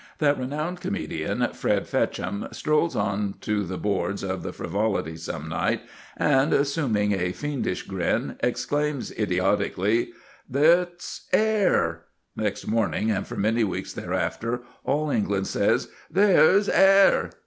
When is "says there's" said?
15.45-16.67